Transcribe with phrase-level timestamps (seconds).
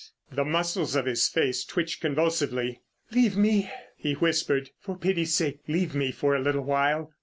[0.31, 2.81] The muscles of his face twitched convulsively.
[3.11, 4.71] "Leave me," he whispered.
[4.79, 7.13] "For pity's sake leave me for a little while."